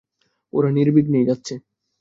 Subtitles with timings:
[0.53, 1.53] ওরা নির্বিঘ্নেই যাচ্ছে।